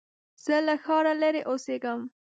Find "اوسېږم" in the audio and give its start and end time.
1.49-1.99